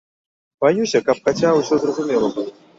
[0.65, 2.51] Баюся, каб хаця ўсё зразумела было.